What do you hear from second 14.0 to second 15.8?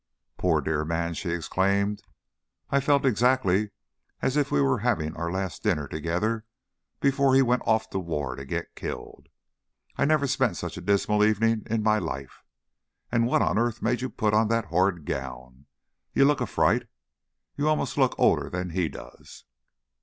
you put on that horrid gown?